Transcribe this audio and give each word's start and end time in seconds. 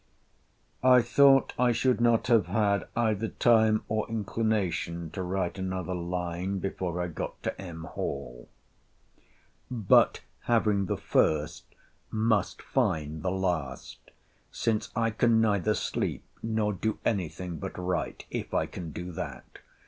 I 0.81 1.03
thought 1.03 1.53
I 1.59 1.71
should 1.71 2.01
not 2.01 2.25
have 2.25 2.47
had 2.47 2.87
either 2.95 3.27
time 3.27 3.83
or 3.87 4.09
inclination 4.09 5.11
to 5.11 5.21
write 5.21 5.59
another 5.59 5.93
line 5.93 6.57
before 6.57 6.99
I 6.99 7.07
got 7.07 7.43
to 7.43 7.61
M. 7.61 7.83
Hall. 7.83 8.49
But, 9.69 10.21
having 10.45 10.87
the 10.87 10.97
first, 10.97 11.65
must 12.09 12.63
find 12.63 13.21
the 13.21 13.29
last; 13.29 13.99
since 14.51 14.89
I 14.95 15.11
can 15.11 15.39
neither 15.39 15.75
sleep, 15.75 16.23
nor 16.41 16.73
do 16.73 16.97
any 17.05 17.29
thing 17.29 17.57
but 17.57 17.77
write, 17.77 18.25
if 18.31 18.55
I 18.55 18.65
can 18.65 18.89
do 18.91 19.11
that. 19.11 19.59